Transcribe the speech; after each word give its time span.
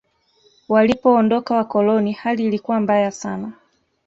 walipoondoka 0.69 1.55
wakoloni 1.55 2.11
hali 2.11 2.43
ilikuwa 2.45 2.79
mbaya 2.79 3.11
sana 3.11 3.51